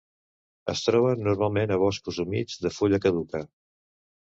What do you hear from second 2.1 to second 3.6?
humits de fulla caduca.